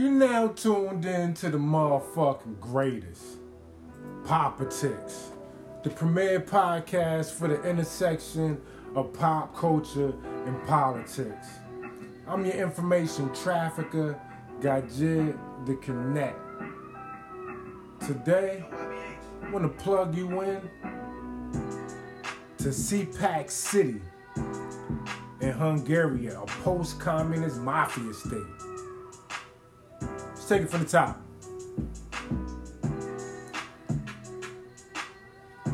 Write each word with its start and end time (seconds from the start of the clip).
You 0.00 0.10
now 0.10 0.48
tuned 0.48 1.04
in 1.04 1.34
to 1.34 1.50
the 1.50 1.58
motherfucking 1.58 2.58
greatest. 2.58 3.36
Politics, 4.24 5.32
the 5.84 5.90
premier 5.90 6.40
podcast 6.40 7.32
for 7.32 7.48
the 7.48 7.62
intersection 7.68 8.58
of 8.94 9.12
pop 9.12 9.54
culture 9.54 10.14
and 10.46 10.66
politics. 10.66 11.48
I'm 12.26 12.46
your 12.46 12.54
information 12.54 13.30
trafficker, 13.34 14.18
Gajid 14.62 15.38
the 15.66 15.74
Connect. 15.74 16.40
Today, 18.06 18.64
I 19.42 19.50
want 19.50 19.64
to 19.64 19.84
plug 19.84 20.16
you 20.16 20.40
in 20.40 20.62
to 22.56 22.68
CPAC 22.68 23.50
City 23.50 24.00
in 25.42 25.52
Hungary, 25.52 26.28
a 26.28 26.40
post-communist 26.62 27.58
mafia 27.58 28.14
state. 28.14 28.69
Take 30.50 30.62
it 30.62 30.68
from 30.68 30.82
the 30.82 30.88
top. 30.88 31.22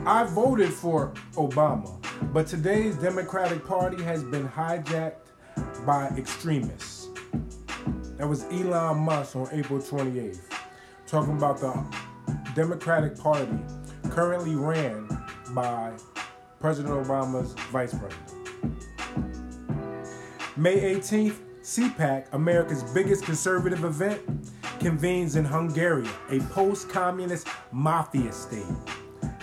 I 0.05 0.25
voted 0.25 0.69
for 0.69 1.15
Obama, 1.33 1.99
but 2.35 2.47
today's 2.47 2.95
Democratic 2.97 3.65
Party 3.65 4.02
has 4.02 4.23
been 4.23 4.47
hijacked 4.47 5.15
by 5.87 6.09
extremists. 6.19 7.09
That 8.19 8.29
was 8.29 8.45
Elon 8.52 8.99
Musk 8.99 9.37
on 9.37 9.49
April 9.51 9.80
28th, 9.80 10.43
talking 11.07 11.38
about 11.38 11.59
the 11.59 11.83
Democratic 12.55 13.19
Party 13.19 13.59
currently 14.11 14.57
ran 14.57 15.09
by 15.55 15.95
President 16.61 16.95
Obama's 16.95 17.55
vice 17.73 17.95
president. 17.95 18.35
May 20.55 20.97
18th, 20.97 21.38
CPAC, 21.63 22.27
America's 22.33 22.83
biggest 22.93 23.24
conservative 23.24 23.83
event, 23.83 24.21
convenes 24.80 25.37
in 25.37 25.45
Hungary, 25.45 26.09
a 26.30 26.41
post 26.41 26.89
communist 26.89 27.48
mafia 27.73 28.32
state. 28.32 28.65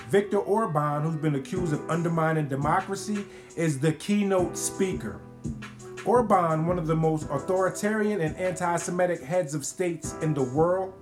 Viktor 0.09 0.38
Orban, 0.38 1.02
who's 1.02 1.16
been 1.16 1.36
accused 1.36 1.73
of 1.73 1.89
undermining 1.89 2.48
democracy, 2.48 3.26
is 3.56 3.80
the 3.80 3.94
keynote 3.94 4.58
speaker. 4.58 5.20
Orban, 6.06 6.67
one 6.67 6.78
of 6.78 6.88
the 6.88 6.95
most 6.95 7.28
authoritarian 7.30 8.22
and 8.22 8.36
anti 8.38 8.76
Semitic 8.78 9.22
heads 9.22 9.54
of 9.56 9.66
states 9.66 10.16
in 10.22 10.34
the 10.34 10.44
world, 10.44 10.94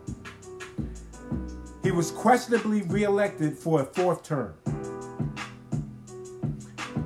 he 1.83 1.91
was 1.91 2.11
questionably 2.11 2.83
reelected 2.83 3.57
for 3.57 3.81
a 3.81 3.85
fourth 3.85 4.23
term. 4.23 4.53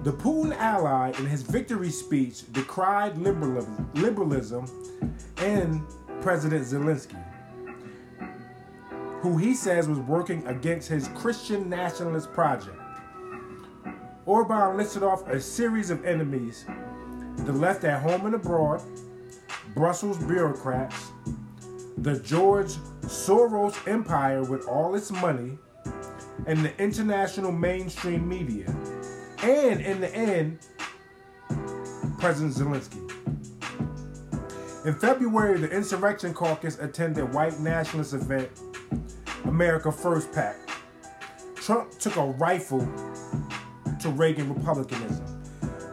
The 0.03 0.13
Putin 0.13 0.55
ally, 0.57 1.11
in 1.17 1.25
his 1.25 1.41
victory 1.41 1.89
speech, 1.89 2.51
decried 2.53 3.17
liberalism, 3.17 3.89
liberalism 3.95 4.67
and 5.37 5.81
President 6.25 6.65
Zelensky, 6.65 7.23
who 9.21 9.37
he 9.37 9.53
says 9.53 9.87
was 9.87 9.99
working 9.99 10.43
against 10.47 10.89
his 10.89 11.07
Christian 11.09 11.69
nationalist 11.69 12.33
project. 12.33 12.79
Orban 14.25 14.75
listed 14.75 15.03
off 15.03 15.27
a 15.27 15.39
series 15.39 15.91
of 15.91 16.03
enemies 16.03 16.65
the 17.37 17.53
left 17.53 17.83
at 17.83 18.01
home 18.01 18.25
and 18.25 18.33
abroad, 18.33 18.81
Brussels 19.75 20.17
bureaucrats, 20.17 21.11
the 21.99 22.19
George 22.21 22.73
Soros 23.03 23.87
empire 23.87 24.41
with 24.41 24.67
all 24.67 24.95
its 24.95 25.11
money, 25.11 25.59
and 26.47 26.65
the 26.65 26.75
international 26.81 27.51
mainstream 27.51 28.27
media 28.27 28.75
and 29.43 29.79
in 29.79 30.01
the 30.01 30.11
end, 30.15 30.57
President 32.17 32.55
Zelensky. 32.55 33.14
In 34.85 34.93
February, 34.93 35.57
the 35.57 35.71
Insurrection 35.71 36.31
Caucus 36.31 36.77
attended 36.77 37.33
white 37.33 37.59
nationalist 37.59 38.13
event, 38.13 38.51
America 39.45 39.91
First 39.91 40.31
PAC. 40.31 40.57
Trump 41.55 41.97
took 41.97 42.17
a 42.17 42.23
rifle 42.23 42.87
to 43.99 44.09
Reagan 44.09 44.53
Republicanism. 44.53 45.43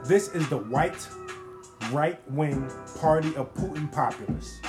This 0.05 0.29
is 0.35 0.47
the 0.51 0.59
white, 0.59 1.09
right 1.91 2.21
wing 2.33 2.71
party 3.01 3.35
of 3.35 3.55
Putin 3.55 3.91
populists. 3.91 4.61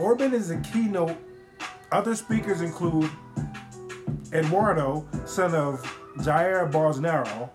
Orban 0.00 0.34
is 0.34 0.50
a 0.50 0.58
keynote. 0.58 1.16
Other 1.92 2.16
speakers 2.16 2.60
include 2.60 3.08
Eduardo, 4.32 5.06
son 5.26 5.54
of 5.54 5.80
Jair 6.18 6.68
Bolsonaro, 6.72 7.50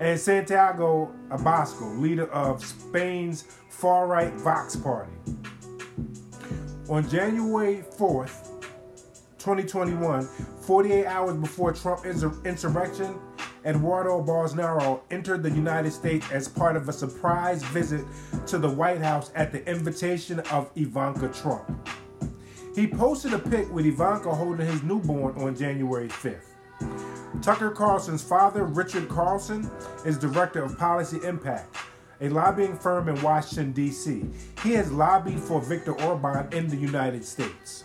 and 0.00 0.18
Santiago 0.18 1.12
Abascal, 1.30 2.00
leader 2.00 2.30
of 2.32 2.64
Spain's 2.64 3.42
far 3.70 4.06
right 4.06 4.32
Vox 4.34 4.76
Party. 4.76 5.12
On 6.88 7.08
January 7.08 7.84
4th, 7.98 8.52
2021, 9.38 10.24
48 10.62 11.06
hours 11.06 11.36
before 11.36 11.72
Trump 11.72 12.04
insurrection, 12.04 13.18
Eduardo 13.64 14.22
Bolsonaro 14.22 15.00
entered 15.10 15.42
the 15.42 15.50
United 15.50 15.90
States 15.90 16.30
as 16.30 16.46
part 16.48 16.76
of 16.76 16.88
a 16.88 16.92
surprise 16.92 17.64
visit 17.64 18.04
to 18.46 18.58
the 18.58 18.70
White 18.70 19.00
House 19.00 19.32
at 19.34 19.50
the 19.50 19.68
invitation 19.68 20.38
of 20.52 20.70
Ivanka 20.76 21.28
Trump. 21.28 21.88
He 22.76 22.86
posted 22.86 23.32
a 23.32 23.38
pic 23.38 23.72
with 23.72 23.86
Ivanka 23.86 24.32
holding 24.32 24.66
his 24.66 24.82
newborn 24.82 25.34
on 25.36 25.56
January 25.56 26.08
5th. 26.08 26.55
Tucker 27.42 27.70
Carlson's 27.70 28.22
father, 28.22 28.64
Richard 28.64 29.08
Carlson, 29.08 29.70
is 30.04 30.18
director 30.18 30.62
of 30.62 30.78
Policy 30.78 31.18
Impact, 31.24 31.76
a 32.20 32.28
lobbying 32.28 32.76
firm 32.76 33.08
in 33.08 33.20
Washington, 33.22 33.72
D.C. 33.72 34.24
He 34.62 34.72
has 34.72 34.90
lobbied 34.90 35.38
for 35.38 35.60
Viktor 35.60 36.00
Orban 36.02 36.52
in 36.52 36.68
the 36.68 36.76
United 36.76 37.24
States. 37.24 37.84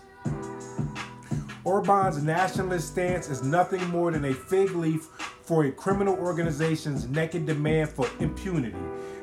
Orban's 1.64 2.24
nationalist 2.24 2.88
stance 2.88 3.30
is 3.30 3.44
nothing 3.44 3.86
more 3.90 4.12
than 4.12 4.26
a 4.26 4.34
fig 4.34 4.72
leaf 4.72 5.06
for 5.44 5.66
a 5.66 5.72
criminal 5.72 6.16
organization's 6.16 7.08
naked 7.08 7.46
demand 7.46 7.90
for 7.90 8.08
impunity 8.20 8.76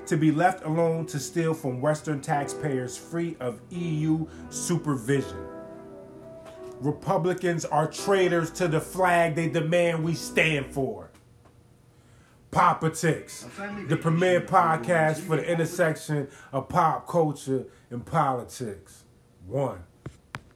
to 0.07 0.17
be 0.17 0.31
left 0.31 0.65
alone 0.65 1.05
to 1.07 1.19
steal 1.19 1.53
from 1.53 1.81
Western 1.81 2.21
taxpayers 2.21 2.97
free 2.97 3.37
of 3.41 3.61
EU 3.71 4.27
supervision. 4.51 5.58
Republicans 6.81 7.65
are 7.65 7.87
traitors 7.87 8.51
to 8.53 8.69
the 8.69 8.81
flag 8.81 9.35
they 9.35 9.49
demand 9.49 10.05
we 10.05 10.15
stand 10.15 10.67
for. 10.67 11.11
Politics, 12.51 13.47
the 13.89 13.97
premier 13.97 14.41
podcast 14.41 15.19
for 15.19 15.37
the 15.37 15.51
intersection 15.51 16.29
of 16.53 16.69
pop 16.69 17.07
culture 17.07 17.67
and 17.91 18.05
politics. 18.05 19.05
One. 19.47 19.85